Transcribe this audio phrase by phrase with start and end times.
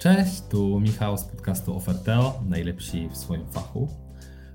[0.00, 3.88] Cześć, tu Michał z podcastu Oferteo, najlepsi w swoim fachu.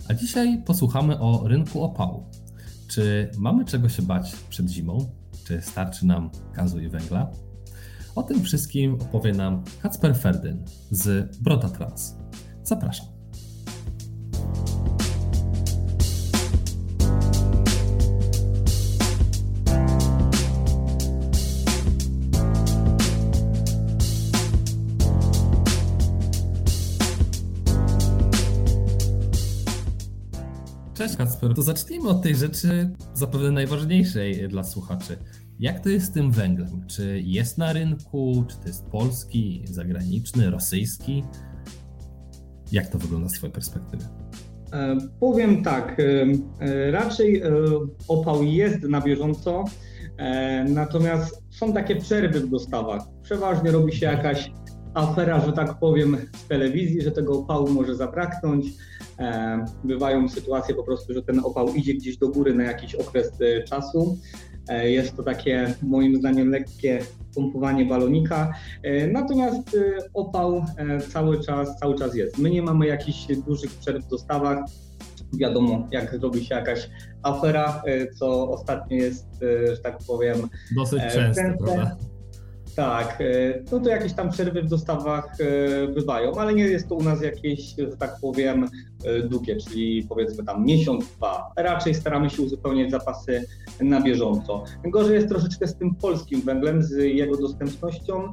[0.10, 2.24] A dzisiaj posłuchamy o rynku opału.
[2.88, 4.98] Czy mamy czego się bać przed zimą?
[5.48, 7.32] Czy starczy nam gazu i węgla?
[8.16, 12.16] O tym wszystkim opowie nam Kacper Ferdyn z Broda Trans.
[12.64, 13.15] Zapraszam.
[31.06, 31.18] Cześć
[31.56, 35.18] to zacznijmy od tej rzeczy zapewne najważniejszej dla słuchaczy.
[35.60, 36.86] Jak to jest z tym węglem?
[36.88, 38.46] Czy jest na rynku?
[38.50, 41.24] Czy to jest polski, zagraniczny, rosyjski?
[42.72, 44.04] Jak to wygląda z Twojej perspektywy?
[44.74, 46.04] E, powiem tak, e,
[46.60, 47.44] e, raczej
[48.08, 49.66] opał jest na bieżąco,
[50.70, 53.02] natomiast są takie przerwy w dostawach.
[53.24, 54.52] Przeważnie robi się jakaś
[54.94, 58.66] afera, że tak powiem, w telewizji, że tego opału może zabraknąć.
[59.20, 63.32] E, bywają sytuacje po prostu, że ten opał idzie gdzieś do góry na jakiś okres
[63.42, 64.18] e, czasu.
[64.68, 67.00] E, jest to takie moim zdaniem lekkie
[67.36, 68.54] pompowanie balonika,
[69.12, 69.78] natomiast
[70.14, 70.66] opał
[71.10, 72.38] cały czas, cały czas jest.
[72.38, 74.60] My nie mamy jakichś dużych przerw w dostawach.
[75.34, 76.90] Wiadomo, jak zrobi się jakaś
[77.24, 77.84] afera,
[78.20, 79.28] co ostatnio jest,
[79.68, 80.38] że tak powiem.
[80.76, 81.98] Dosyć często, prawda?
[82.76, 86.96] Tak, e, no to jakieś tam przerwy w dostawach e, bywają, ale nie jest to
[86.96, 88.70] u nas jakieś, że tak powiem,
[89.04, 91.52] e, długie, czyli powiedzmy tam miesiąc, dwa.
[91.58, 93.46] Raczej staramy się uzupełniać zapasy
[93.82, 94.64] na bieżąco.
[94.86, 98.32] Gorzej jest troszeczkę z tym polskim węglem, z jego dostępnością,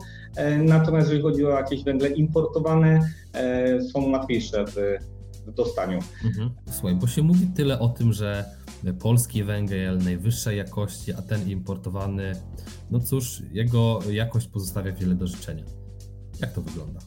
[0.58, 3.00] natomiast jeżeli chodzi o jakieś węgle importowane,
[3.92, 4.76] są łatwiejsze w,
[5.46, 5.98] dostaniu.
[6.24, 6.50] Mhm.
[6.70, 8.44] Słuchaj, bo się mówi tyle o tym, że
[9.00, 12.32] polski węgiel najwyższej jakości, a ten importowany,
[12.90, 15.64] no cóż, jego jakość pozostawia wiele do życzenia.
[16.40, 17.00] Jak to wygląda?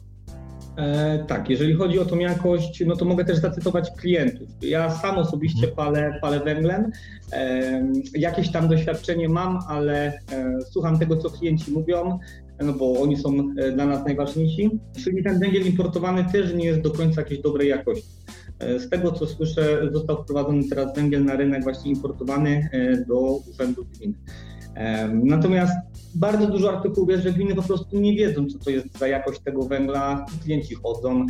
[0.76, 4.48] E, tak, jeżeli chodzi o tą jakość, no to mogę też zacytować klientów.
[4.62, 5.76] Ja sam osobiście mhm.
[5.76, 6.90] palę, palę węglem.
[7.32, 12.18] E, jakieś tam doświadczenie mam, ale e, słucham tego, co klienci mówią,
[12.60, 14.70] no bo oni są e, dla nas najważniejsi.
[15.04, 18.08] Czyli ten węgiel importowany też nie jest do końca jakiejś dobrej jakości.
[18.58, 23.40] E, z tego co słyszę, został wprowadzony teraz węgiel na rynek właśnie importowany e, do
[23.50, 24.14] urzędów gmin.
[25.12, 25.72] Natomiast
[26.14, 29.40] bardzo dużo artykułów jest, że gminy po prostu nie wiedzą, co to jest za jakość
[29.40, 30.26] tego węgla.
[30.44, 31.26] Klienci chodzą e,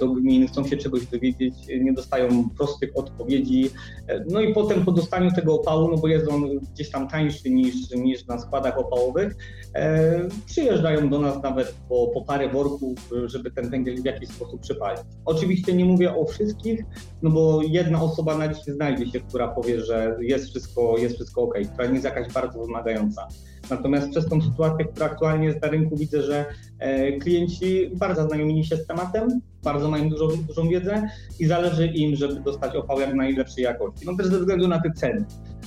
[0.00, 3.70] do gmin, chcą się czegoś dowiedzieć, nie dostają prostych odpowiedzi.
[4.06, 7.50] E, no i potem po dostaniu tego opału, no bo jest on gdzieś tam tańszy
[7.50, 9.36] niż, niż na składach opałowych,
[9.74, 14.60] e, przyjeżdżają do nas nawet po, po parę worków, żeby ten węgiel w jakiś sposób
[14.60, 15.02] przepalić.
[15.24, 16.84] Oczywiście nie mówię o wszystkich,
[17.22, 21.42] no bo jedna osoba na dziś znajdzie się, która powie, że jest wszystko, jest wszystko
[21.42, 23.28] ok, która nie jest jakaś bardzo wymagająca.
[23.70, 26.46] Natomiast przez tą sytuację, która aktualnie jest na rynku, widzę, że
[26.78, 31.08] e, klienci bardzo znajomi się z tematem, bardzo mają dużą, dużą wiedzę
[31.38, 34.06] i zależy im, żeby dostać opał jak najlepszej jakości.
[34.06, 35.24] No też ze względu na te ceny.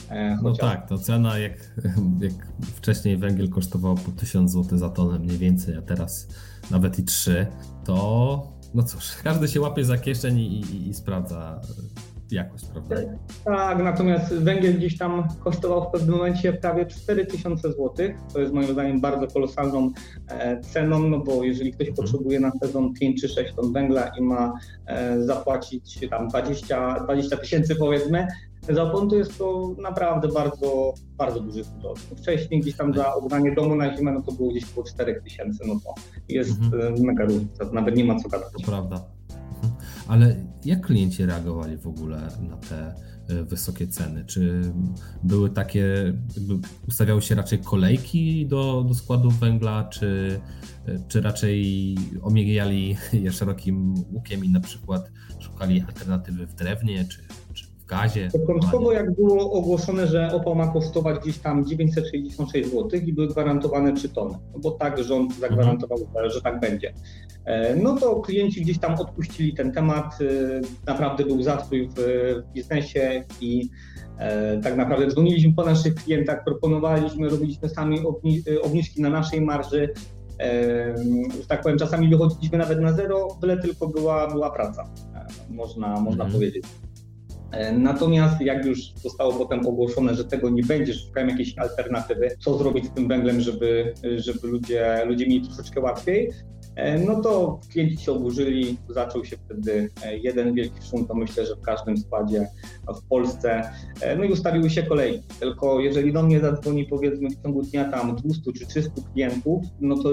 [0.09, 1.53] E, no tak, to cena jak,
[2.21, 6.27] jak wcześniej węgiel kosztował po 1000 zł za tonę mniej więcej, a teraz
[6.71, 7.47] nawet i 3,
[7.85, 11.61] to no cóż, każdy się łapie za kieszeń i, i, i sprawdza
[12.31, 12.95] jakość, prawda?
[13.45, 17.93] Tak, natomiast węgiel gdzieś tam kosztował w pewnym momencie prawie 4000 zł.
[18.33, 19.91] To jest moim zdaniem bardzo kolosalną
[20.27, 21.95] e, ceną, no bo jeżeli ktoś mhm.
[21.95, 24.53] potrzebuje na sezon 5 czy 6 ton węgla i ma
[24.85, 28.27] e, zapłacić tam 20 tysięcy powiedzmy,
[28.69, 31.99] za opon to jest to naprawdę bardzo, bardzo duży zwrot.
[31.99, 35.63] Wcześniej gdzieś tam za oddanie domu na zimę, no to było gdzieś około 4 tysięcy,
[35.67, 35.93] no to
[36.29, 36.95] jest mhm.
[36.95, 38.51] E, mega różnica, nawet nie ma co gadać.
[38.53, 39.01] To prawda.
[40.11, 40.35] Ale
[40.65, 42.17] jak klienci reagowali w ogóle
[42.49, 42.93] na te
[43.29, 44.25] e, wysokie ceny?
[44.25, 44.61] Czy
[45.23, 46.13] były takie,
[46.87, 50.39] ustawiały się raczej kolejki do, do składów węgla, czy,
[50.87, 57.21] e, czy raczej omijali je szerokim łukiem i na przykład szukali alternatywy w drewnie, czy,
[57.53, 58.29] czy gazie.
[58.31, 63.93] Początkowo jak było ogłoszone, że opał ma kosztować gdzieś tam 966 zł i były gwarantowane
[63.93, 66.29] 3 tony, no bo tak rząd zagwarantował, mhm.
[66.31, 66.93] że tak będzie.
[67.45, 72.01] E, no to klienci gdzieś tam odpuścili ten temat, e, naprawdę był zastój w
[72.53, 73.69] biznesie i
[74.17, 77.99] e, tak naprawdę dzwoniliśmy po naszych klientach, proponowaliśmy, robiliśmy sami
[78.63, 79.89] obniżki na naszej marży,
[81.41, 84.89] że tak powiem, czasami wychodziliśmy nawet na zero, byle tylko była, była praca,
[85.49, 86.31] można, można mhm.
[86.31, 86.63] powiedzieć.
[87.73, 92.85] Natomiast jak już zostało potem ogłoszone, że tego nie będzie, szukają jakiejś alternatywy, co zrobić
[92.85, 96.31] z tym węglem, żeby, żeby ludzie, ludzie mieli troszeczkę łatwiej,
[97.07, 101.55] no to klienci się oburzyli, zaczął się wtedy e, jeden wielki szum, to myślę, że
[101.55, 102.47] w każdym składzie
[103.01, 103.71] w Polsce,
[104.17, 105.27] no i ustawiły się kolejki.
[105.39, 110.03] Tylko jeżeli do mnie zadzwoni powiedzmy w ciągu dnia tam 200 czy 300 klientów, no
[110.03, 110.09] to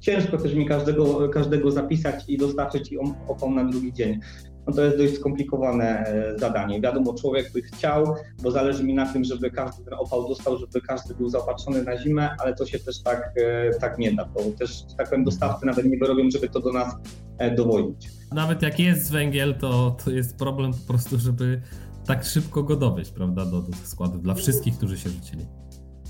[0.00, 2.94] ciężko też mi każdego, każdego zapisać i dostarczyć
[3.28, 4.20] opał na drugi dzień
[4.66, 6.80] no to jest dość skomplikowane e, zadanie.
[6.80, 10.80] Wiadomo, człowiek by chciał, bo zależy mi na tym, żeby każdy ten opał dostał, żeby
[10.80, 14.24] każdy był zaopatrzony na zimę, ale to się też tak, e, tak nie da.
[14.24, 16.96] To też, tak powiem, dostawcy nawet nie wyrobią, żeby to do nas
[17.38, 18.08] e, dowodzić.
[18.32, 21.60] Nawet jak jest węgiel, to, to jest problem po prostu, żeby
[22.06, 25.46] tak szybko go dowieść, prawda, do, do składu dla wszystkich, którzy się rzucili.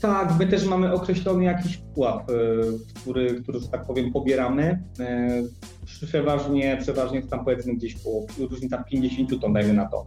[0.01, 2.31] Tak, my też mamy określony jakiś pułap,
[2.95, 4.83] który, który, że tak powiem, pobieramy
[5.85, 10.05] przeważnie, przeważnie jest tam powiedzmy gdzieś po różnica 50 ton, dajmy na to.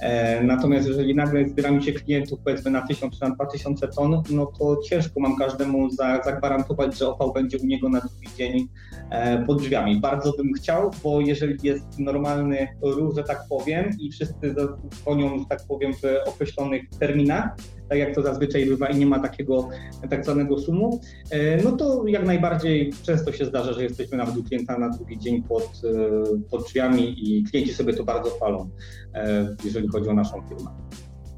[0.00, 4.46] E, natomiast jeżeli nagle zbieramy się klientów powiedzmy na 1000 czy na 2000 ton, no
[4.46, 5.90] to ciężko mam każdemu
[6.24, 8.68] zagwarantować, że opał będzie u niego na drugi dzień
[9.10, 10.00] e, pod drzwiami.
[10.00, 14.54] Bardzo bym chciał, bo jeżeli jest normalny ruch, że tak powiem, i wszyscy
[14.94, 17.56] dzwonią, że tak powiem, w określonych terminach,
[17.90, 19.68] tak jak to zazwyczaj bywa i nie ma takiego
[20.10, 21.00] tak zwanego sumu,
[21.30, 25.18] e, no to jak najbardziej często się zdarza, że jesteśmy nawet u klienta na drugi
[25.18, 28.70] dzień pod, e, pod drzwiami i klienci sobie to bardzo chwalą,
[29.14, 30.70] e, jeżeli chodzi o naszą firmę.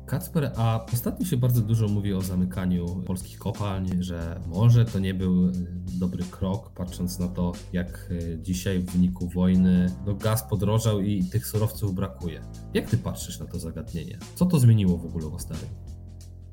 [0.07, 5.15] Kacper, a ostatnio się bardzo dużo mówi o zamykaniu polskich kopalń, że może to nie
[5.15, 5.53] był
[6.01, 11.47] dobry krok, patrząc na to, jak dzisiaj w wyniku wojny no, gaz podrożał i tych
[11.47, 12.41] surowców brakuje.
[12.75, 14.19] Jak ty patrzysz na to zagadnienie?
[14.35, 15.92] Co to zmieniło w ogóle w Ostarym?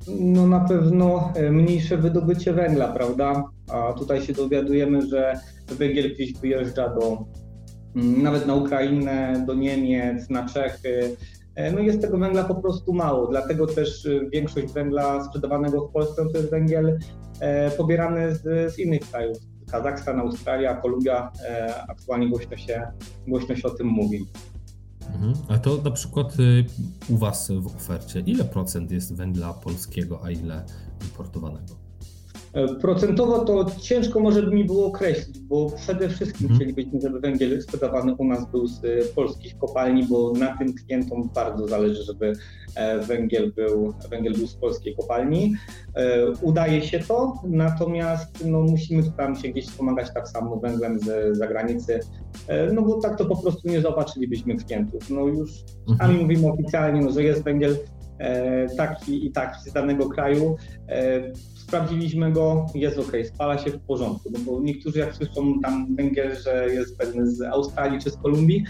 [0.08, 3.44] No na pewno e, mniejsze wydobycie węgla, prawda?
[3.72, 7.26] A tutaj się dowiadujemy, że węgiel gdzieś wyjeżdża do
[7.96, 11.16] mm, nawet na Ukrainę, do Niemiec, na Czechy.
[11.56, 15.92] E, no jest tego węgla po prostu mało, dlatego też e, większość węgla sprzedawanego w
[15.92, 17.00] Polsce to jest węgiel
[17.78, 19.38] pobierany z, z innych krajów.
[19.72, 21.32] Kazachstan, Australia, Kolumbia,
[21.88, 22.88] aktualnie głośno się,
[23.28, 24.26] głośno się o tym mówi.
[25.14, 25.34] Mhm.
[25.48, 26.66] A to na przykład y,
[27.10, 30.66] u Was w ofercie, ile procent jest węgla polskiego, a ile
[31.02, 31.89] importowanego?
[32.54, 36.56] E, procentowo to ciężko może by mi było określić, bo przede wszystkim hmm.
[36.56, 41.30] chcielibyśmy, żeby węgiel sprzedawany u nas był z e, polskich kopalni, bo na tym klientom
[41.36, 42.34] bardzo zależy, żeby
[42.76, 45.54] e, węgiel był, węgiel był z polskiej kopalni.
[46.42, 52.00] Udaje się to, natomiast no, musimy tam się gdzieś wspomagać tak samo węglem z zagranicy,
[52.74, 55.10] no bo tak to po prostu nie zobaczylibyśmy klientów.
[55.10, 55.52] No już
[55.90, 55.98] mhm.
[55.98, 57.78] sami mówimy oficjalnie, no, że jest węgiel
[58.78, 60.56] taki i taki z danego kraju
[61.70, 66.36] sprawdziliśmy go, jest ok, spala się w porządku, no bo niektórzy jak słyszą tam węgiel,
[66.36, 68.64] że jest pewny z Australii czy z Kolumbii,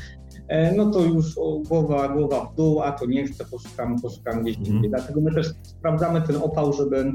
[0.48, 1.36] e, no to już
[1.68, 4.78] głowa, głowa w dół, a to nie chcę, poszukam, poszukam gdzieś indziej.
[4.78, 4.90] Mm.
[4.90, 7.12] Dlatego my też sprawdzamy ten opał, żeby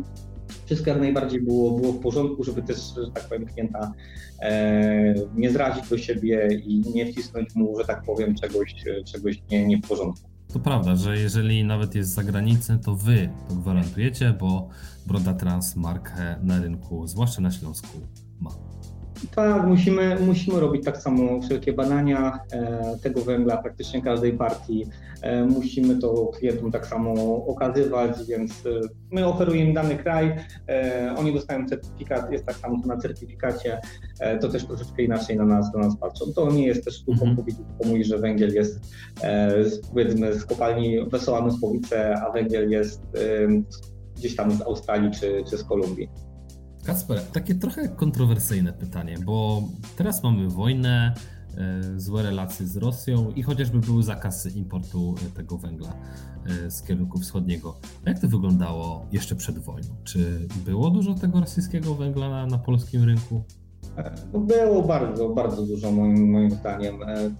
[0.66, 3.92] wszystko jak najbardziej było, było w porządku, żeby też, że tak powiem, klienta
[4.42, 8.74] e, nie zrazić do siebie i nie wcisnąć mu, że tak powiem, czegoś,
[9.12, 10.33] czegoś nie, nie w porządku.
[10.54, 14.68] To prawda, że jeżeli nawet jest z zagranicy, to wy to gwarantujecie, bo
[15.06, 18.00] Broda Trans markę na rynku, zwłaszcza na Śląsku,
[18.40, 18.50] ma.
[19.34, 24.86] Tak, musimy, musimy robić tak samo wszelkie badania e, tego węgla praktycznie każdej partii.
[25.22, 27.12] E, musimy to klientom tak samo
[27.46, 28.80] okazywać, więc e,
[29.10, 30.36] my oferujemy dany kraj,
[30.68, 33.80] e, oni dostają certyfikat, jest tak samo na certyfikacie,
[34.20, 36.24] e, to też troszeczkę inaczej na nas, na nas patrzą.
[36.34, 37.36] To nie jest też sztuką mm -hmm.
[37.36, 38.80] powiedzieć komuś, że węgiel jest
[39.22, 43.02] e, z, powiedzmy z kopalni Wesoła Mysłowice, a węgiel jest
[44.16, 46.08] gdzieś tam z Australii czy, czy z Kolumbii.
[46.84, 49.62] Kacper, takie trochę kontrowersyjne pytanie, bo
[49.96, 51.14] teraz mamy wojnę,
[51.56, 55.94] e, złe relacje z Rosją i chociażby był zakaz importu e, tego węgla
[56.46, 57.76] e, z kierunku wschodniego.
[58.06, 59.88] Jak to wyglądało jeszcze przed wojną?
[60.04, 63.44] Czy było dużo tego rosyjskiego węgla na, na polskim rynku?
[64.32, 66.94] No było bardzo, bardzo dużo moim, moim zdaniem.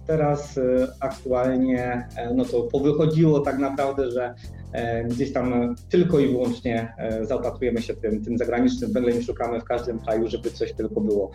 [0.07, 0.59] Teraz
[0.99, 4.35] aktualnie no to powychodziło tak naprawdę, że
[4.75, 9.61] E, gdzieś tam tylko i wyłącznie e, zaopatrujemy się tym, tym zagranicznym węglem i szukamy
[9.61, 11.31] w każdym kraju, żeby coś tylko było.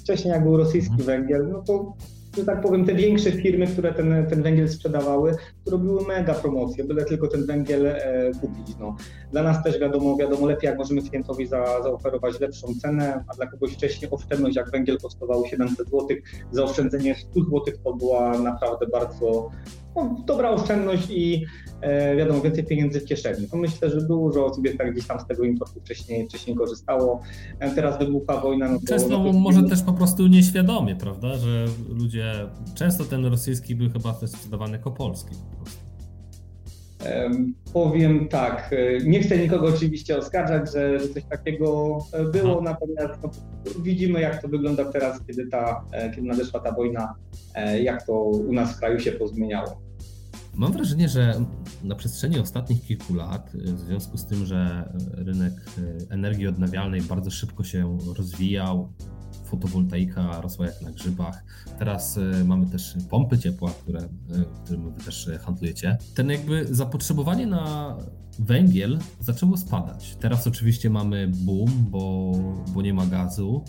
[0.00, 1.06] Wcześniej jak był rosyjski mhm.
[1.06, 1.92] węgiel, no to
[2.36, 5.36] że tak powiem, te większe firmy, które ten, ten węgiel sprzedawały,
[5.66, 8.76] robiły mega promocje, byle tylko ten węgiel e, kupić.
[8.80, 8.96] No.
[9.32, 13.46] Dla nas też wiadomo, wiadomo lepiej, jak możemy klientowi za, zaoferować lepszą cenę, a dla
[13.46, 16.06] kogoś wcześniej oszczędność, jak węgiel kosztował 700 zł,
[16.50, 19.50] zaoszczędzenie 100 zł to była naprawdę bardzo
[19.96, 21.46] no, dobra oszczędność i
[21.80, 23.48] e, wiadomo, więcej pieniędzy w kieszeni.
[23.48, 27.22] To myślę, że dużo osób tak gdzieś tam z tego importu wcześniej, wcześniej korzystało.
[27.58, 28.68] E, teraz wybucha wojna.
[28.68, 29.32] No to, często no to...
[29.32, 32.32] może też po prostu nieświadomie, prawda, że ludzie,
[32.74, 35.83] często ten rosyjski był chyba też sprzedawany jako polski po prostu.
[37.72, 42.60] Powiem tak, e, nie chcę nikogo oczywiście oskarżać, że, że coś takiego e, było, Aha.
[42.64, 43.30] natomiast no,
[43.82, 45.84] widzimy jak to wygląda teraz, kiedy, ta,
[46.14, 47.14] kiedy nadeszła ta wojna,
[47.82, 49.80] jak to u nas w kraju się pozmieniało.
[50.56, 51.44] Mam wrażenie, że
[51.84, 55.52] na przestrzeni ostatnich kilku lat, w związku z tym, że rynek
[56.10, 58.92] energii odnawialnej bardzo szybko się rozwijał,
[59.44, 61.44] fotowoltaika rosła jak na grzybach.
[61.78, 64.08] Teraz mamy też pompy ciepła, które,
[64.64, 65.98] którym wy też handlujecie.
[66.14, 67.96] Ten jakby zapotrzebowanie na
[68.38, 70.16] węgiel zaczęło spadać.
[70.20, 72.32] Teraz oczywiście mamy boom, bo,
[72.74, 73.64] bo nie ma gazu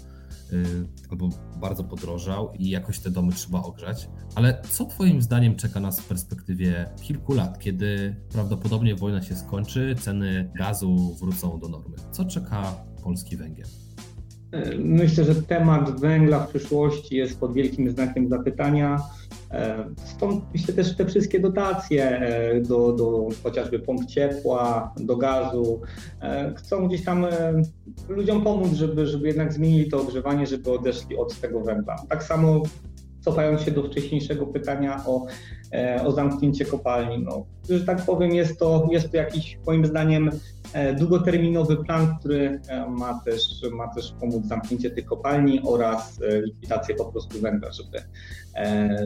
[1.12, 1.30] albo
[1.62, 4.10] bardzo podrożał i jakoś te domy trzeba ogrzać.
[4.36, 9.96] Ale co Twoim zdaniem czeka nas w perspektywie kilku lat, kiedy prawdopodobnie wojna się skończy,
[10.00, 11.96] ceny gazu wrócą do normy?
[12.12, 13.68] Co czeka polski węgiel?
[14.80, 19.02] Myślę, że temat węgla w przyszłości jest pod wielkim znakiem zapytania.
[19.56, 25.82] E, stąd myślę też te wszystkie dotacje e, do, do chociażby pomp ciepła, do gazu.
[26.22, 27.26] E, chcą gdzieś tam
[28.10, 31.96] ludziom pomóc, żeby, żeby jednak zmienili to ogrzewanie, żeby odeszli od tego węgla.
[32.10, 32.64] Tak samo
[33.22, 35.26] cofając się do wcześniejszego pytania o,
[36.06, 37.24] o zamknięcie kopalni.
[37.24, 40.32] No, że tak powiem, jest to, jest to jakiś moim zdaniem
[40.98, 43.42] długoterminowy plan, który e, ma też,
[43.72, 48.04] ma też pomóc zamknięcie tych kopalni oraz e, likwidację po prostu węgla, żeby,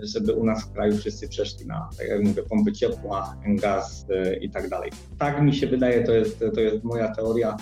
[0.03, 4.05] żeby u nas w kraju wszyscy przeszli na, tak jak mówię, pompy ciepła, gaz
[4.41, 4.91] i tak dalej.
[5.17, 7.57] Tak mi się wydaje, to jest, to jest moja teoria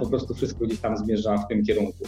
[0.00, 2.04] po prostu wszystko gdzieś tam zmierza w tym kierunku.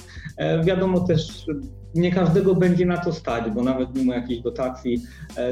[0.65, 1.47] Wiadomo też,
[1.95, 5.03] nie każdego będzie na to stać, bo nawet mimo jakiejś dotacji,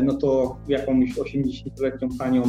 [0.03, 2.43] no to jakąś 80-letnią panią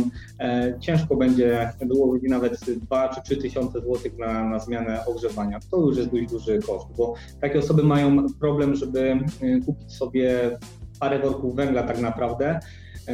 [0.79, 5.59] ciężko będzie wyłożyć nawet 2 czy 3 tysiące złotych na, na zmianę ogrzewania.
[5.71, 9.19] To już jest dość duży koszt, bo takie osoby mają problem, żeby
[9.65, 10.57] kupić sobie
[10.99, 12.59] parę worków węgla tak naprawdę,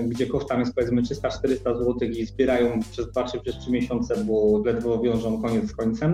[0.04, 4.26] gdzie koszt tam jest powiedzmy 300-400 zł i zbierają przez 2 czy przez 3 miesiące,
[4.26, 6.14] bo ledwo wiążą koniec z końcem,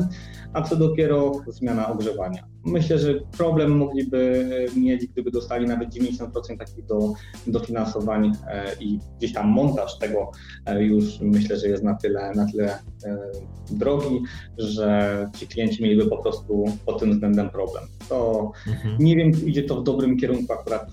[0.53, 2.43] a co dopiero zmiana ogrzewania.
[2.65, 4.45] Myślę, że problem mogliby
[4.75, 7.13] mieć, gdyby dostali nawet 90% takich do,
[7.47, 10.31] dofinansowań e, i gdzieś tam montaż tego
[10.65, 13.17] e, już myślę, że jest na tyle, na tyle e,
[13.71, 14.21] drogi,
[14.57, 17.83] że ci klienci mieliby po prostu pod tym względem problem.
[18.09, 18.95] To mhm.
[18.99, 20.91] nie wiem, idzie to w dobrym kierunku akurat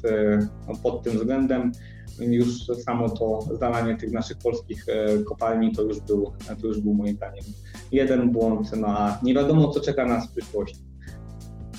[0.83, 1.73] pod tym względem
[2.20, 6.94] już samo to zalanie tych naszych polskich e, kopalni to już był, to już był
[6.94, 7.44] moim zdaniem
[7.92, 10.80] jeden błąd, no a nie wiadomo co czeka nas w przyszłości.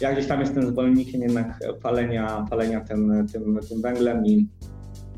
[0.01, 4.47] Ja gdzieś tam jestem zwolennikiem jednak palenia, palenia tym, tym, tym węglem i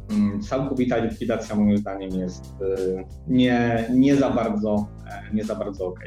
[0.09, 5.87] mm, całkowita likwidacja moim zdaniem jest e, nie, nie za bardzo, e, nie za bardzo
[5.87, 5.99] ok.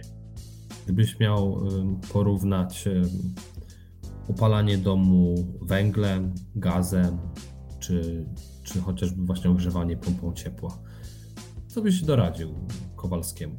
[0.85, 1.61] Gdybyś miał
[2.13, 2.89] porównać
[4.29, 7.19] opalanie domu węglem, gazem
[7.79, 8.25] czy
[8.65, 10.79] czy chociażby właśnie ogrzewanie pompą ciepła.
[11.67, 12.55] Co byś doradził
[12.97, 13.55] Kowalskiemu?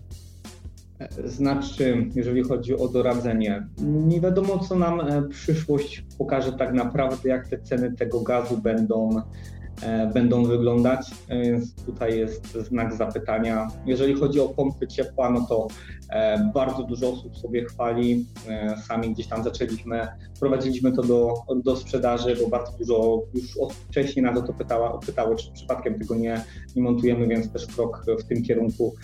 [1.26, 7.48] Znaczy, jeżeli chodzi o doradzenie, nie wiadomo, co nam e, przyszłość pokaże tak naprawdę, jak
[7.48, 9.22] te ceny tego gazu będą
[10.14, 13.68] będą wyglądać, e, więc tutaj jest znak zapytania.
[13.86, 15.68] Jeżeli chodzi o pompy ciepła, no to
[16.10, 18.26] e, bardzo dużo osób sobie chwali.
[18.88, 20.08] Sami gdzieś tam zaczęliśmy,
[20.40, 23.58] prowadziliśmy to do, do sprzedaży, bo bardzo dużo już
[23.90, 26.42] wcześniej nas o to pytało, pytało, czy przypadkiem tego nie,
[26.76, 28.96] nie montujemy, więc też krok w tym kierunku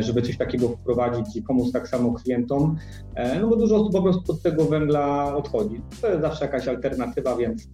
[0.00, 2.76] żeby coś takiego wprowadzić i pomóc tak samo klientom,
[3.40, 5.80] no bo dużo osób po prostu od tego węgla odchodzi.
[6.00, 7.68] To jest zawsze jakaś alternatywa, więc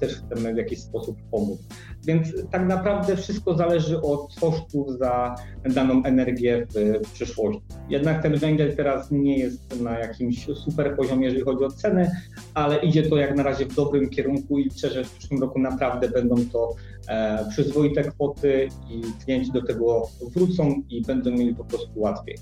[0.00, 1.58] też chcemy w jakiś sposób pomóc.
[2.06, 5.36] Więc tak naprawdę wszystko zależy od kosztów za
[5.74, 6.66] daną energię
[7.04, 7.62] w przyszłości.
[7.88, 12.10] Jednak ten węgiel teraz nie jest na jakimś super poziomie, jeżeli chodzi o ceny,
[12.54, 15.58] ale idzie to jak na razie w dobrym kierunku i liczę, że w przyszłym roku
[15.58, 16.74] naprawdę będą to
[17.08, 22.36] e, przyzwoite kwoty i klienci do tego wrócą i będą mieli po prostu łatwiej.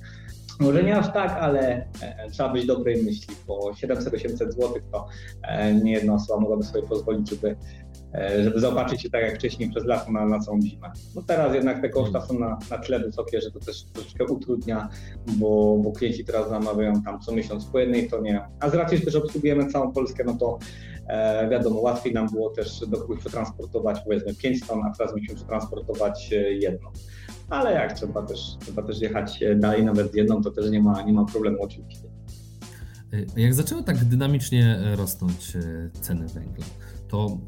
[0.61, 5.07] Może nie aż tak, ale e, trzeba być dobrej myśli, bo 700-800 zł to
[5.43, 7.57] e, nie jedna osoba mogłaby sobie pozwolić, żeby,
[8.45, 10.93] żeby zobaczyć się tak jak wcześniej przez lato na, na całą zimę.
[11.15, 14.89] No teraz jednak te koszta są na, na tyle wysokie, że to też troszeczkę utrudnia,
[15.27, 19.05] bo, bo klienci teraz zamawiają tam co miesiąc po jednej tonie, a z racji, że
[19.05, 20.59] też obsługujemy całą Polskę, no to
[21.07, 25.35] e, wiadomo, łatwiej nam było też do kogoś przetransportować powiedzmy 5 ton, a teraz musimy
[25.35, 26.91] przetransportować jedną
[27.51, 31.13] ale jak trzeba też, trzeba też jechać dalej, nawet jedną, to też nie ma, nie
[31.13, 32.14] ma problemu oczywiście.
[33.37, 35.61] Jak zaczęły tak dynamicznie rosnąć e,
[36.01, 36.65] ceny węgla,
[37.09, 37.39] to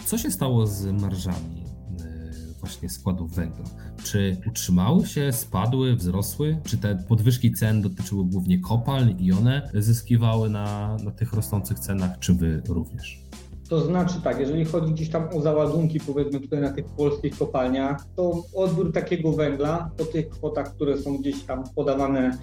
[0.00, 1.64] e, co się stało z marżami
[2.00, 3.64] e, właśnie składów węgla?
[4.04, 6.58] Czy utrzymały się, spadły, wzrosły?
[6.64, 12.18] Czy te podwyżki cen dotyczyły głównie kopalń i one zyskiwały na, na tych rosnących cenach,
[12.18, 13.20] czy wy również?
[13.68, 18.04] To znaczy tak, jeżeli chodzi gdzieś tam o załadunki, powiedzmy tutaj na tych polskich kopalniach,
[18.16, 22.38] to odbiór takiego węgla po tych kwotach, które są gdzieś tam podawane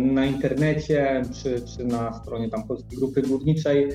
[0.00, 3.88] na internecie czy, czy na stronie tam Polskiej Grupy Górniczej.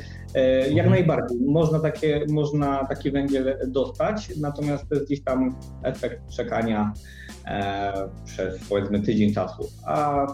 [0.56, 0.90] Jak mhm.
[0.90, 6.94] najbardziej można takie, można taki węgiel dostać, natomiast to jest gdzieś tam efekt czekania
[8.26, 9.64] przez powiedzmy tydzień czasu.
[9.86, 10.26] A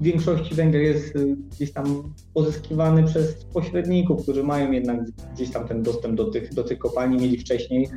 [0.00, 4.98] w większości węgiel jest y, gdzieś tam pozyskiwany przez pośredników, którzy mają jednak
[5.34, 7.88] gdzieś tam ten dostęp do tych, do tych kopalni, mieli wcześniej.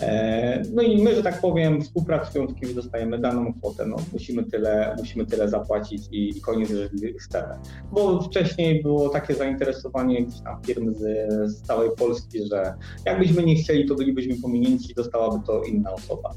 [0.00, 4.96] E, no i my, że tak powiem, współpracując, kiedy dostajemy daną kwotę, no musimy tyle,
[4.98, 7.54] musimy tyle zapłacić i, i koniec, jeżeli chcemy.
[7.92, 12.74] Bo wcześniej było takie zainteresowanie gdzieś tam firm z, z całej Polski, że
[13.06, 16.30] jakbyśmy nie chcieli, to bylibyśmy pominięci, dostałaby to inna osoba.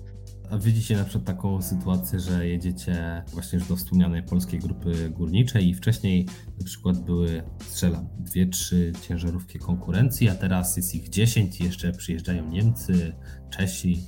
[0.50, 5.70] A widzicie na przykład taką sytuację, że jedziecie właśnie już do wspomnianej polskiej grupy górniczej
[5.70, 6.26] i wcześniej
[6.60, 11.92] na przykład były, strzelam, dwie, trzy ciężarówki konkurencji, a teraz jest ich dziesięć i jeszcze
[11.92, 13.14] przyjeżdżają Niemcy,
[13.50, 14.00] Czesi.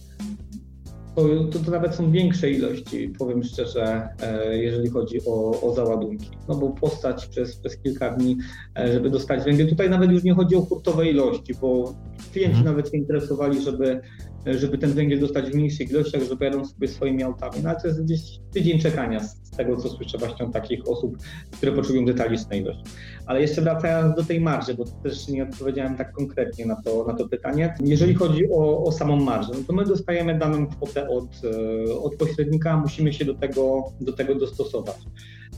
[1.16, 6.30] To, to, to, nawet są większe ilości, powiem szczerze, e, jeżeli chodzi o, o załadunki.
[6.48, 8.38] No bo postać przez, przez kilka dni,
[8.80, 9.70] e, żeby dostać węgiel.
[9.70, 11.96] Tutaj nawet już nie chodzi o hurtowe ilości, bo
[12.32, 12.76] klienci hmm.
[12.76, 14.02] nawet się interesowali, żeby
[14.46, 17.56] żeby ten węgiel dostać w mniejszych ilościach, że pojadą sobie swoimi autami.
[17.64, 18.22] No ale to jest gdzieś
[18.54, 21.18] tydzień czekania z tego, co słyszę właśnie od takich osób,
[21.52, 22.84] które potrzebują detalicznej ilości.
[23.26, 27.14] Ale jeszcze wracając do tej marży, bo też nie odpowiedziałem tak konkretnie na to, na
[27.14, 27.74] to pytanie.
[27.84, 31.42] Jeżeli chodzi o, o samą marżę, no to my dostajemy daną kwotę od,
[31.90, 34.98] e, od pośrednika, musimy się do tego, do tego dostosować.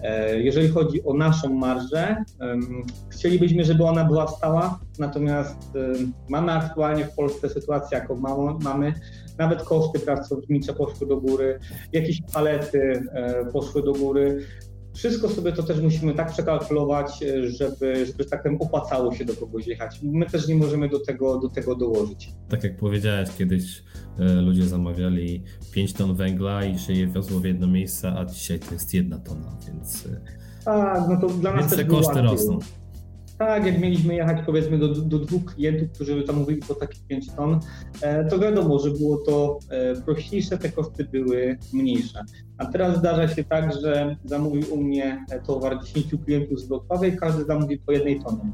[0.03, 2.23] E, jeżeli chodzi o naszą marżę,
[3.09, 5.57] chcielibyśmy, żeby ona była stała, natomiast
[6.29, 8.15] mamy aktualnie w Polsce sytuację, jaką
[8.63, 8.93] mamy.
[9.37, 11.59] Nawet koszty pracownicze poszły do góry,
[11.93, 14.45] jakieś palety e, poszły do góry.
[14.97, 19.33] Wszystko sobie to też musimy tak przekalkulować, e, żeby, żeby tak powiem opłacało się do
[19.33, 19.99] kogoś jechać.
[20.03, 22.31] My też nie możemy do tego, do tego dołożyć.
[22.49, 23.83] Tak jak powiedziałeś, kiedyś
[24.19, 28.59] e, ludzie zamawiali 5 ton węgla i się je wiozło w jedno miejsce, a dzisiaj
[28.59, 30.07] to jest jedna tona, więc...
[30.65, 32.59] A, no to dla nas więc te koszty rosną.
[33.37, 37.59] Tak, jak mieliśmy jechać powiedzmy do, do dwóch klientów, którzy zamówili po takich 5 ton,
[38.01, 42.23] e, to wiadomo, że było to e, prościejsze, te koszty były mniejsze.
[42.57, 47.17] A teraz zdarza się tak, że zamówił u mnie towar 10 klientów z Wrocławia i
[47.17, 48.51] każdy zamówi po jednej tonie.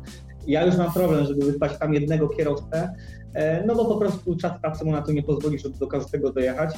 [0.48, 2.94] Ja już mam problem, żeby wysłać tam jednego kierowcę,
[3.34, 6.34] e, no bo po prostu czas pracy mu na to nie pozwoli, żeby do każdego
[6.34, 6.76] dojechać.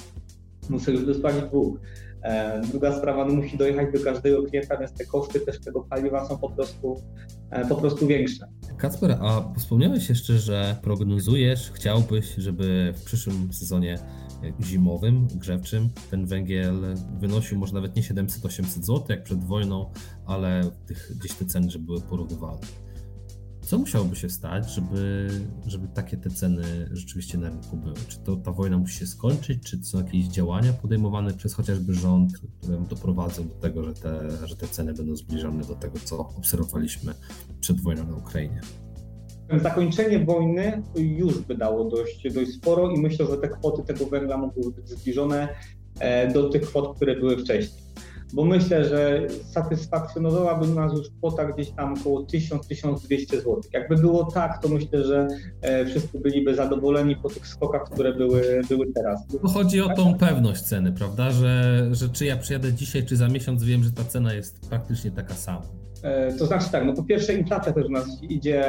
[0.70, 1.80] Muszę już wysłać dwóch.
[2.24, 6.26] E, druga sprawa, no musi dojechać do każdego klienta, więc te koszty też tego paliwa
[6.26, 6.96] są po prostu,
[7.52, 8.48] e, po prostu większe.
[8.78, 13.98] Kacper, a wspomniałeś jeszcze, że prognozujesz, chciałbyś, żeby w przyszłym sezonie
[14.64, 16.76] zimowym, grzewczym ten węgiel
[17.20, 19.92] wynosił może nawet nie 700-800 zł jak przed wojną,
[20.26, 22.85] ale tych, gdzieś te ceny, żeby były porównywalne.
[23.66, 25.28] Co musiałoby się stać, żeby,
[25.68, 27.96] żeby takie te ceny rzeczywiście na rynku były?
[28.08, 32.32] Czy to ta wojna musi się skończyć, czy są jakieś działania podejmowane przez chociażby rząd,
[32.38, 37.14] które doprowadzą do tego, że te, że te ceny będą zbliżone do tego, co obserwowaliśmy
[37.60, 38.62] przed wojną na Ukrainie?
[39.62, 44.38] Zakończenie wojny już by dało dość, dość sporo i myślę, że te kwoty tego węgla
[44.38, 45.48] mogły być zbliżone
[46.00, 47.86] e, do tych kwot, które były wcześniej
[48.34, 53.62] bo myślę, że satysfakcjonowałaby nas już kwota gdzieś tam około 1000-1200 zł.
[53.74, 55.28] Jakby było tak, to myślę, że
[55.62, 59.28] e, wszyscy byliby zadowoleni po tych skokach, które były, były teraz.
[59.42, 61.32] To chodzi o tą pewność ceny, prawda?
[61.32, 65.12] Że, że czy ja przyjadę dzisiaj, czy za miesiąc wiem, że ta cena jest praktycznie
[65.12, 65.62] taka sama.
[66.04, 68.64] E, to znaczy tak, no po pierwsze inflacja też u nas idzie,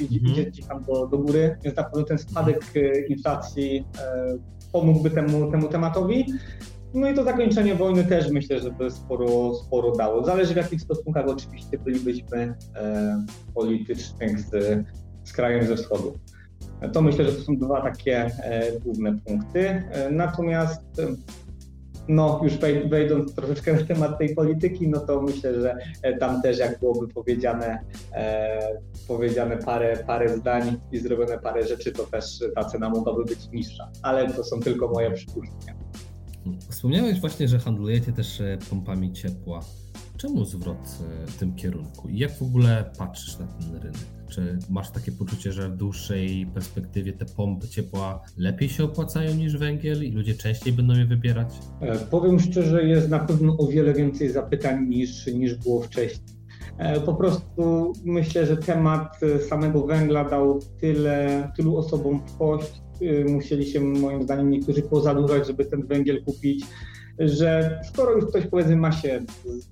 [0.00, 0.32] idzie, mhm.
[0.32, 3.84] idzie gdzieś tam do, do góry, więc na pewno ten spadek e, inflacji
[4.72, 6.26] pomógłby temu, temu tematowi.
[6.94, 10.24] No i to zakończenie wojny też myślę, że by sporo, sporo dało.
[10.24, 13.24] Zależy w jakich stosunkach oczywiście bylibyśmy e,
[13.54, 14.50] politycznych z,
[15.24, 16.12] z krajem ze wschodu.
[16.92, 19.68] To myślę, że to są dwa takie e, główne punkty.
[19.68, 20.82] E, natomiast
[22.08, 22.52] no już
[22.88, 27.08] wejdąc troszeczkę na temat tej polityki, no to myślę, że e, tam też jak byłoby
[27.08, 27.78] powiedziane,
[28.12, 32.24] e, powiedziane parę, parę zdań i zrobione parę rzeczy, to też
[32.54, 33.90] ta cena mogłaby być niższa.
[34.02, 35.74] Ale to są tylko moje przypuszczenia.
[36.70, 39.60] Wspomniałeś właśnie, że handlujecie też e, pompami ciepła.
[40.16, 42.08] Czemu zwrot e, w tym kierunku?
[42.08, 43.96] I jak w ogóle patrzysz na ten rynek?
[44.28, 49.56] Czy masz takie poczucie, że w dłuższej perspektywie te pompy ciepła lepiej się opłacają niż
[49.56, 51.48] węgiel i ludzie częściej będą je wybierać?
[51.80, 56.40] E, powiem szczerze, jest na pewno o wiele więcej zapytań niż, niż było wcześniej.
[57.06, 62.82] Po prostu myślę, że temat samego węgla dał tyle, tylu osobom kość,
[63.28, 66.64] musieli się moim zdaniem niektórzy pozadłużać, żeby ten węgiel kupić,
[67.20, 69.20] że skoro już ktoś powiedzmy ma się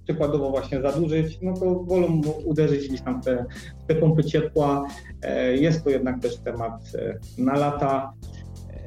[0.05, 3.45] przykładowo właśnie zadłużyć, no to wolą uderzyć gdzieś tam w te,
[3.87, 4.87] te pompy ciepła.
[5.23, 8.13] E, jest to jednak też temat e, na lata.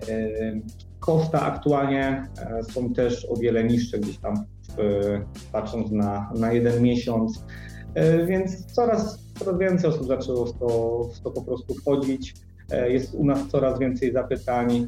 [0.09, 0.61] E,
[0.99, 2.27] koszta aktualnie
[2.73, 4.45] są też o wiele niższe gdzieś tam
[5.51, 7.43] patrząc na, na jeden miesiąc.
[8.27, 12.33] Więc coraz, coraz więcej osób zaczęło w to, w to po prostu wchodzić.
[12.87, 14.87] Jest u nas coraz więcej zapytań.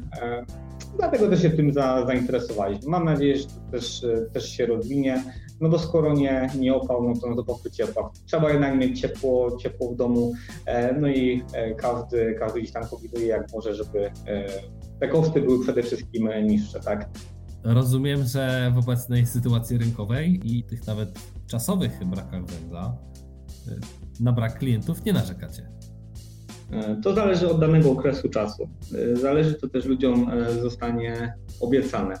[0.96, 2.90] Dlatego też się tym za, zainteresowaliśmy.
[2.90, 5.24] Mam nadzieję, że to też, też się rozwinie.
[5.60, 8.10] No bo skoro nie, nie opał, no to, no to po ciepła.
[8.26, 10.32] Trzeba jednak mieć ciepło, ciepło w domu,
[10.66, 14.46] e, no i e, każdy, każdy gdzieś tam kombinuje jak może, żeby e,
[15.00, 17.08] te koszty były przede wszystkim niższe, tak?
[17.64, 22.96] Rozumiem, że w obecnej sytuacji rynkowej i tych nawet czasowych brakach węgla
[24.20, 25.68] na brak klientów nie narzekacie.
[27.02, 28.68] To zależy od danego okresu czasu.
[29.12, 30.30] Zależy to też ludziom
[30.62, 32.18] zostanie obiecane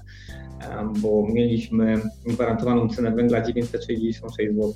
[1.00, 4.72] bo mieliśmy gwarantowaną cenę węgla 966 zł,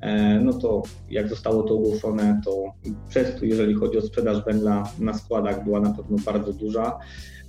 [0.00, 2.64] e, no to jak zostało to ogłoszone, to
[3.08, 6.98] przez to, jeżeli chodzi o sprzedaż węgla na składach, była na pewno bardzo duża.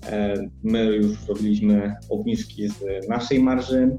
[0.06, 3.98] E, my już robiliśmy obniżki z naszej marży.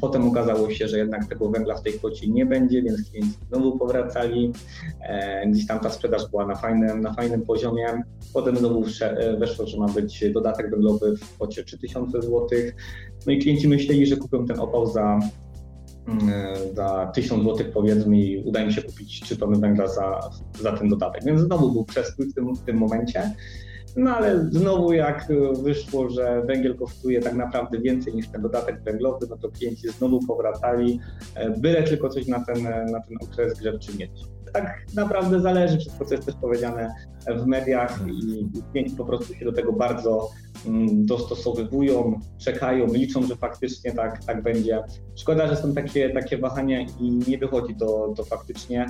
[0.00, 3.78] Potem okazało się, że jednak tego węgla w tej kwocie nie będzie, więc klienci znowu
[3.78, 4.52] powracali.
[5.00, 8.02] E, gdzieś tam ta sprzedaż była na fajnym, na fajnym poziomie.
[8.32, 12.48] Potem znowu e, weszło, że ma być dodatek węglowy w kwocie 3000 zł.
[13.26, 15.18] No i klienci myśleli, że kupią ten opał za
[16.08, 20.30] mm, e, za 1000 zł powiedzmy i uda mi się kupić 3 tony węgla za,
[20.60, 21.24] za ten dodatek.
[21.24, 23.34] Więc znowu był przestój w tym, w tym momencie.
[23.96, 25.28] No ale znowu jak
[25.62, 30.26] wyszło, że węgiel kosztuje tak naprawdę więcej niż ten dodatek węglowy, no to klienci znowu
[30.26, 31.00] powracali,
[31.34, 34.10] e, byle tylko coś na ten, na ten okres grzewczy mieć.
[34.52, 36.94] Tak naprawdę zależy, wszystko co jest też powiedziane
[37.36, 40.30] w mediach i klienci po prostu się do tego bardzo
[40.66, 44.82] mm, dostosowywują, czekają, liczą, że faktycznie tak, tak będzie.
[45.16, 48.86] Szkoda, że są takie, takie wahania i nie wychodzi to, to faktycznie.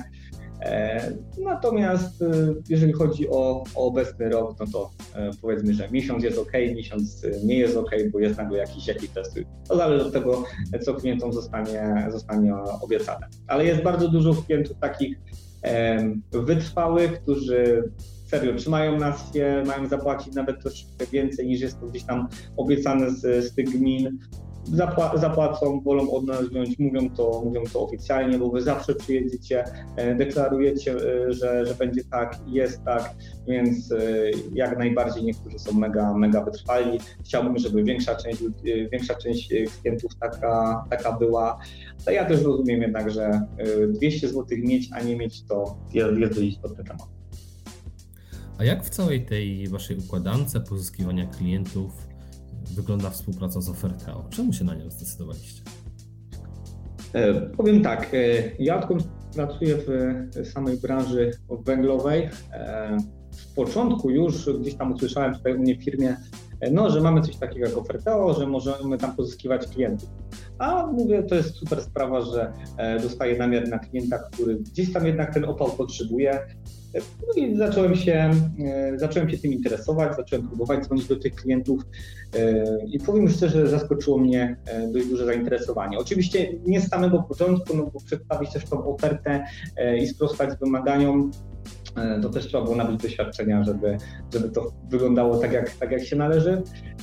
[0.61, 2.31] E, natomiast e,
[2.69, 7.25] jeżeli chodzi o, o, obecny rok, no to e, powiedzmy, że miesiąc jest ok, miesiąc
[7.43, 9.39] nie jest ok, bo jest nagle jakiś, jakiś test.
[9.67, 10.43] To zależy od tego,
[10.81, 13.27] co klientom zostanie, zostanie obiecane.
[13.47, 15.17] Ale jest bardzo dużo klientów takich
[16.31, 17.91] wytrwałych, którzy
[18.27, 23.11] serio trzymają nas się, mają zapłacić nawet troszeczkę więcej niż jest to gdzieś tam obiecane
[23.11, 24.17] z, z tych gmin
[24.63, 29.63] zapła zapłacą, wolą od nas wziąć, mówią to, mówią to oficjalnie, bo wy zawsze przyjedziecie,
[29.95, 33.15] e, deklarujecie, e, że, że będzie tak, jest tak,
[33.47, 33.97] więc e,
[34.53, 36.99] jak najbardziej niektórzy są mega, mega wytrwali.
[37.25, 38.43] Chciałbym, żeby większa część,
[38.91, 41.59] większa część klientów taka, taka była.
[42.05, 43.41] Ale ja też rozumiem jednak, że
[43.87, 47.07] 200 zł mieć, a nie mieć to jest, dość istotny temat.
[48.57, 52.10] A jak w całej tej waszej układance pozyskiwania klientów
[52.75, 54.25] wygląda współpraca z Oferteo?
[54.29, 55.61] Czemu się na nią zdecydowaliście?
[57.13, 58.17] E, powiem tak, e,
[58.59, 59.03] ja odkąd
[59.35, 61.31] pracuję w samej branży
[61.65, 62.97] węglowej, e,
[63.31, 66.17] w początku już gdzieś tam usłyszałem tutaj u mnie w firmie,
[66.71, 70.09] no, że mamy coś takiego jak Oferteo, że możemy tam pozyskiwać klientów.
[70.57, 72.53] A mówię, to jest super sprawa, że
[73.01, 76.39] dostaję namiar na klienta, który gdzieś tam jednak ten opał potrzebuje,
[76.93, 78.31] no i zacząłem się,
[78.65, 81.81] e, zacząłem się tym interesować, zacząłem próbować dzwonić do tych klientów
[82.35, 85.97] e, i powiem szczerze, zaskoczyło mnie e, dość duże zainteresowanie.
[85.97, 89.43] Oczywiście nie z samego początku, no bo przedstawić też tą ofertę
[90.01, 91.31] i sprostać wymaganiom,
[92.21, 93.97] to też trzeba było nabyć doświadczenia, żeby,
[94.33, 96.61] żeby to wyglądało tak jak, tak, jak się należy.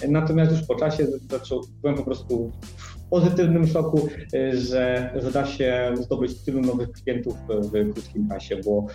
[0.09, 1.07] Natomiast już po czasie
[1.83, 2.53] byłem po prostu
[3.11, 4.09] pozytywnym szoku,
[4.53, 8.87] że, że da się zdobyć tylu nowych klientów w krótkim czasie, bo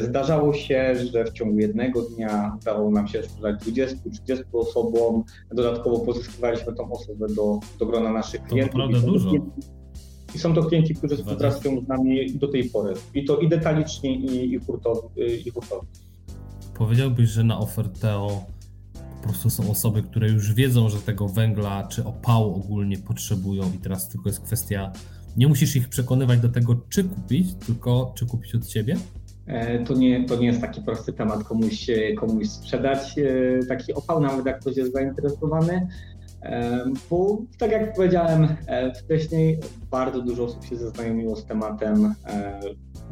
[0.00, 6.72] zdarzało się, że w ciągu jednego dnia udało nam się sprzedać 20-30 osobom, dodatkowo pozyskiwaliśmy
[6.72, 8.72] tą osobę do, do grona naszych klientów.
[8.72, 9.30] To naprawdę dużo.
[10.34, 12.94] I są to klienci, którzy współpracują z nami do tej pory.
[13.14, 15.10] I to i detalicznie, i, i hurtowo.
[15.16, 15.52] I.
[16.74, 18.44] Powiedziałbyś, że na Oferteo
[19.22, 23.78] po prostu są osoby, które już wiedzą, że tego węgla czy opału ogólnie potrzebują i
[23.78, 24.92] teraz tylko jest kwestia,
[25.36, 28.96] nie musisz ich przekonywać do tego, czy kupić, tylko czy kupić od ciebie?
[29.50, 31.86] E, to nie, to nie jest taki prosty temat komuś,
[32.16, 35.88] komuś sprzedać e, taki opał, nawet jak ktoś jest zainteresowany.
[36.42, 38.48] E, bo tak jak powiedziałem
[39.04, 39.58] wcześniej,
[39.90, 42.14] bardzo dużo osób się zaznajomiło z tematem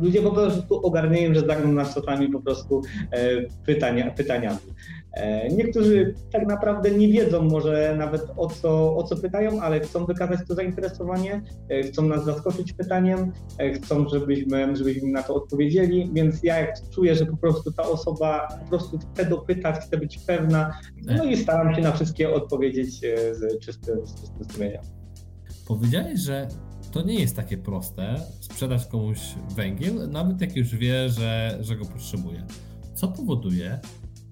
[0.00, 2.82] ludzie po prostu ogarniają, że zagną nas czasami po prostu
[3.66, 4.58] pytania, pytaniami.
[5.18, 10.06] E, niektórzy tak naprawdę nie wiedzą może nawet o co, o co pytają, ale chcą
[10.06, 16.10] wykazać to zainteresowanie, e, chcą nas zaskoczyć pytaniem, e, chcą, żebyśmy, żebyśmy na to odpowiedzieli,
[16.12, 20.18] więc ja jak czuję, że po prostu ta osoba po prostu chce dopytać, chce być
[20.18, 23.00] pewna, no i staram się na wszystkie odpowiedzieć
[23.32, 24.82] z czystym, z czystym sumieniem.
[25.66, 26.48] Powiedziałeś, że
[26.92, 29.18] to nie jest takie proste sprzedać komuś
[29.56, 32.46] węgiel, nawet jak już wie, że, że go potrzebuje.
[32.94, 33.78] Co powoduje,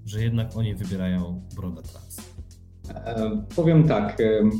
[0.04, 2.16] że jednak oni wybierają brodę trans?
[2.94, 4.20] E, powiem tak.
[4.20, 4.50] E,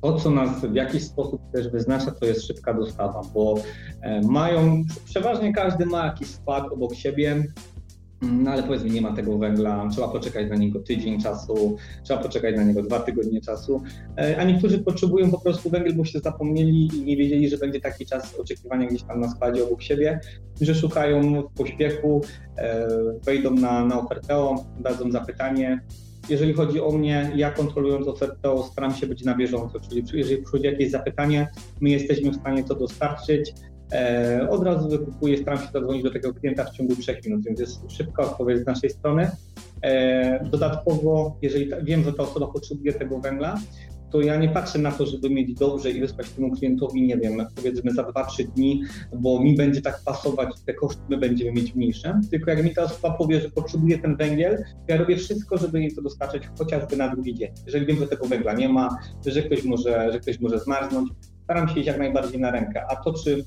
[0.00, 3.54] to, co nas w jakiś sposób też wyznacza, to jest szybka dostawa, bo
[4.22, 7.44] mają, przeważnie każdy ma jakiś skład obok siebie,
[8.22, 12.56] no ale powiedzmy, nie ma tego węgla, trzeba poczekać na niego tydzień czasu, trzeba poczekać
[12.56, 13.82] na niego dwa tygodnie czasu.
[14.38, 18.06] A niektórzy potrzebują po prostu węgiel, bo się zapomnieli i nie wiedzieli, że będzie taki
[18.06, 20.20] czas oczekiwania gdzieś tam na składzie obok siebie,
[20.60, 22.20] że szukają w pośpiechu,
[23.24, 25.80] wejdą na, na ofertę, dadzą zapytanie,
[26.28, 30.64] jeżeli chodzi o mnie, ja kontrolując ofertę, staram się być na bieżąco, czyli jeżeli przychodzi
[30.64, 31.48] jakieś zapytanie,
[31.80, 33.52] my jesteśmy w stanie to dostarczyć.
[33.92, 37.60] E, od razu wykupuję, staram się zadzwonić do tego klienta w ciągu 3 minut, więc
[37.60, 39.30] jest szybka odpowiedź z naszej strony.
[39.82, 43.58] E, dodatkowo, jeżeli wiem, że ta osoba potrzebuje tego węgla,
[44.10, 47.46] to ja nie patrzę na to, żeby mieć dobrze i wysłać temu klientowi, nie wiem,
[47.56, 48.82] powiedzmy za 2-3 dni,
[49.16, 52.20] bo mi będzie tak pasować, te koszty my będziemy mieć mniejsze.
[52.30, 55.94] Tylko jak mi ta osoba powie, że potrzebuje ten węgiel, ja robię wszystko, żeby jej
[55.94, 57.50] to dostarczyć chociażby na drugi dzień.
[57.66, 61.10] Jeżeli wiem, że tego węgla nie ma, że ktoś może, że ktoś może zmarznąć,
[61.44, 62.82] staram się iść jak najbardziej na rękę.
[62.90, 63.44] A to, czy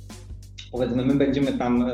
[0.71, 1.91] powiedzmy my będziemy tam e,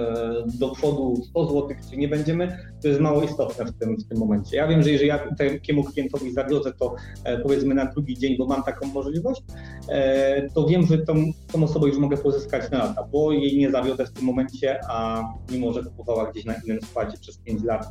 [0.59, 4.17] do przodu 100 zł, czy nie będziemy, to jest mało istotne w tym, w tym
[4.17, 4.57] momencie.
[4.57, 8.45] Ja wiem, że jeżeli ja takiemu klientowi zawiozę to e, powiedzmy na drugi dzień, bo
[8.45, 9.41] mam taką możliwość,
[9.89, 11.13] e, to wiem, że tą,
[11.51, 15.23] tą osobę już mogę pozyskać na lata, bo jej nie zawiodę w tym momencie, a
[15.51, 17.89] mimo, że kupowała gdzieś na innym składzie przez 5 lat,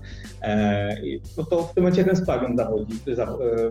[1.38, 2.94] no to w tym momencie ten skład ją zawodzi,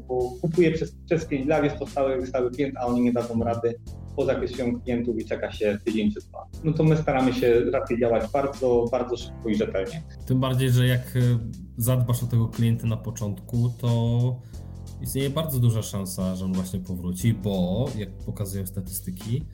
[0.07, 3.43] bo kupuje przez, przez 5 lat, jest to stały, stały klient, a oni nie dadzą
[3.43, 3.75] rady
[4.15, 6.47] po zakresie klientów i czeka się tydzień czy dwa.
[6.63, 10.03] No to my staramy się raczej działać bardzo, bardzo szybko i rzetelnie.
[10.25, 11.19] Tym bardziej, że jak e,
[11.77, 14.41] zadbasz o tego klienta na początku, to
[15.01, 19.45] istnieje bardzo duża szansa, że on właśnie powróci, bo jak pokazują statystyki,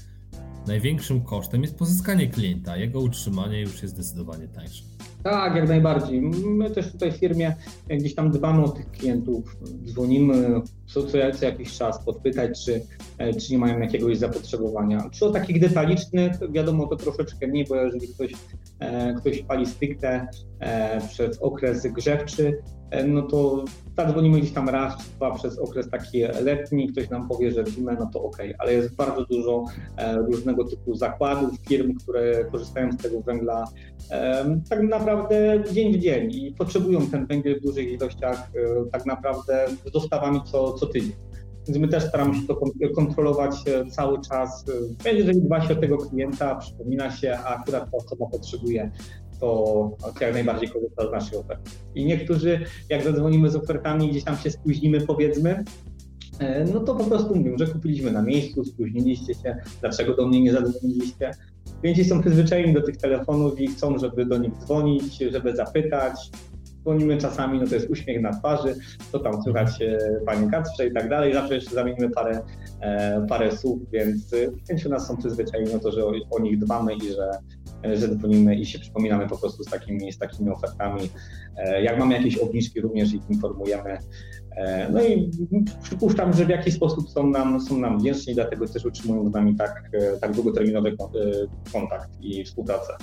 [0.68, 2.78] największym kosztem jest pozyskanie klienta.
[2.78, 4.84] Jego utrzymanie już jest zdecydowanie tańsze.
[5.24, 6.22] Tak, jak najbardziej.
[6.46, 7.56] My też tutaj w firmie
[7.90, 10.62] gdzieś tam dbamy o tych klientów, dzwonimy
[10.94, 12.82] co, co, jakiś czas, podpytać, czy,
[13.18, 15.10] e, czy nie mają jakiegoś zapotrzebowania.
[15.12, 18.32] Czy o takich detalicznych, wiadomo, to troszeczkę mniej, bo jeżeli ktoś,
[18.80, 20.28] e, ktoś pali stricte
[20.60, 22.58] e, przez okres grzewczy,
[23.08, 23.66] no to
[23.98, 28.10] zadzwonimy gdzieś tam raz, dwa przez okres taki letni, ktoś nam powie, że zimę, no
[28.14, 29.66] to ok, ale jest bardzo dużo
[30.28, 33.66] różnego typu zakładów, firm, które korzystają z tego węgla
[34.70, 38.52] tak naprawdę dzień w dzień i potrzebują ten węgiel w dużych ilościach
[38.92, 41.12] tak naprawdę z dostawami co, co tydzień.
[41.68, 42.60] Więc my też staramy się to
[42.96, 44.66] kontrolować e, cały czas.
[45.06, 48.92] E, jeżeli dba się o tego klienta, przypomina się, a akurat ta osoba potrzebuje,
[49.40, 49.92] to
[50.22, 51.72] jak najbardziej korzysta z naszej oferty.
[51.96, 55.64] I niektórzy, jak zadzwonimy z ofertami, gdzieś tam się spóźnimy, powiedzmy,
[56.40, 60.42] e, no to po prostu mówią, że kupiliśmy na miejscu, spóźniliście się, dlaczego do mnie
[60.42, 61.32] nie zadzwoniliście.
[61.82, 66.32] Klienci są przyzwyczajeni do tych telefonów i chcą, żeby do nich dzwonić, żeby zapytać,
[66.82, 68.76] dzwonimy czasami, no to jest uśmiech na twarzy,
[69.12, 71.34] co tam słychać e, Panie Kacprze i tak dalej.
[71.34, 72.42] Zawsze jeszcze zamienimy parę,
[72.82, 76.96] e, parę słów, więc klienci nas są przyzwyczajeni na to, że o, o nich dbamy
[76.96, 77.32] i że,
[77.86, 81.10] e, że dzwonimy i się przypominamy po prostu z takimi, z takimi ofertami.
[81.84, 83.98] Jak mamy jakieś obniżki, również ich informujemy.
[84.92, 85.32] No i
[85.84, 89.56] przypuszczam, że w jakiś sposób są nam, są nam wdzięczni, dlatego też utrzymują z nami
[89.56, 89.92] tak,
[90.22, 90.96] tak długoterminowy
[91.74, 92.94] kontakt i współpracę.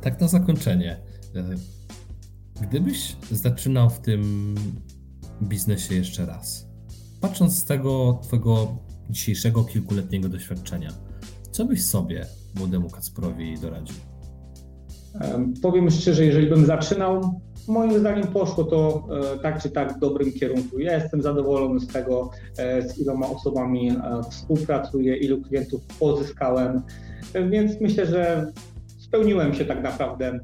[0.00, 0.96] Tak na zakończenie.
[2.60, 4.54] Gdybyś zaczynał w tym
[5.42, 6.68] biznesie jeszcze raz,
[7.20, 8.76] patrząc z tego Twojego
[9.10, 10.90] dzisiejszego kilkuletniego doświadczenia,
[11.50, 13.96] co byś sobie, młodemu Kacprowi, doradził?
[15.62, 20.32] Powiem szczerze, jeżeli bym zaczynał, moim zdaniem poszło to e, tak czy tak w dobrym
[20.32, 20.78] kierunku.
[20.78, 23.96] Ja jestem zadowolony z tego, e, z iloma osobami e,
[24.30, 26.82] współpracuję, ilu klientów pozyskałem,
[27.50, 28.52] więc myślę, że
[28.98, 30.40] spełniłem się tak naprawdę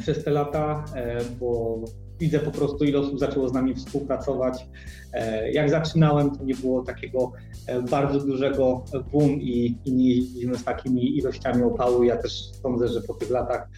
[0.00, 1.80] przez te lata, e, bo
[2.20, 4.68] widzę po prostu, ile osób zaczęło z nami współpracować.
[5.12, 7.32] E, jak zaczynałem, to nie było takiego
[7.90, 12.02] bardzo dużego boom i, i nie jeździliśmy z takimi ilościami opału.
[12.02, 13.68] Ja też sądzę, że po tych latach,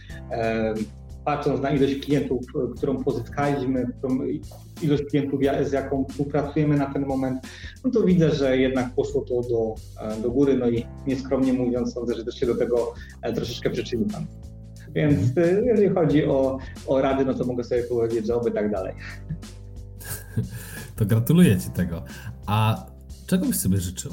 [1.25, 2.41] patrząc na ilość klientów,
[2.77, 3.87] którą pozyskaliśmy,
[4.81, 7.47] ilość klientów, z jaką współpracujemy na ten moment,
[7.83, 9.75] no to widzę, że jednak poszło to do,
[10.21, 10.57] do góry.
[10.57, 12.93] No i nieskromnie mówiąc, sądzę, że też się do tego
[13.35, 14.50] troszeczkę przyczynił Pan.
[14.93, 18.71] Więc y, jeżeli chodzi o, o rady, no to mogę sobie powiedzieć, że oby tak
[18.71, 18.93] dalej.
[20.95, 22.03] To gratuluję Ci tego.
[22.45, 22.85] A
[23.27, 24.11] czego byś sobie życzył?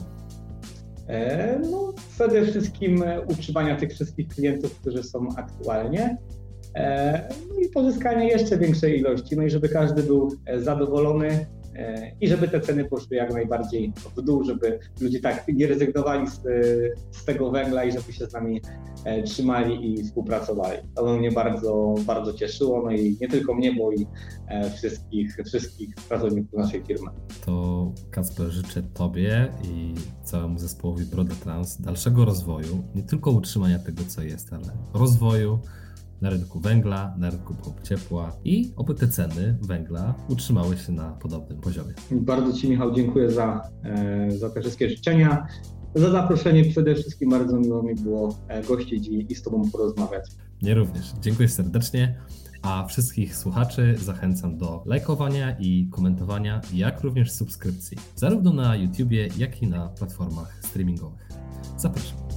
[1.09, 6.17] E, no, przede wszystkim utrzymania tych wszystkich klientów, którzy są aktualnie.
[6.75, 11.47] E, no i pozyskania jeszcze większej ilości, no i żeby każdy był zadowolony,
[12.21, 16.41] i żeby te ceny poszły jak najbardziej w dół, żeby ludzie tak nie rezygnowali z,
[17.17, 18.61] z tego węgla i żeby się z nami
[19.25, 20.79] trzymali i współpracowali.
[20.95, 24.07] To mnie bardzo, bardzo cieszyło, no i nie tylko mnie, bo i
[24.77, 27.11] wszystkich, wszystkich pracowników naszej firmy.
[27.47, 34.03] To Kacper życzę Tobie i całemu zespołowi Broda Trans dalszego rozwoju, nie tylko utrzymania tego,
[34.09, 34.65] co jest, ale
[34.95, 35.59] rozwoju
[36.21, 41.61] na rynku węgla, na rynku ciepła i oby te ceny węgla utrzymały się na podobnym
[41.61, 41.95] poziomie.
[42.11, 45.47] Bardzo Ci Michał dziękuję za, e, za te wszystkie życzenia,
[45.95, 47.31] za zaproszenie przede wszystkim.
[47.31, 50.31] Bardzo miło mi było e, gościć i, i z Tobą porozmawiać.
[50.63, 51.13] Nie również.
[51.21, 52.19] Dziękuję serdecznie.
[52.63, 59.63] A wszystkich słuchaczy zachęcam do lajkowania i komentowania, jak również subskrypcji, zarówno na YouTubie, jak
[59.63, 61.29] i na platformach streamingowych.
[61.77, 62.28] Zapraszam.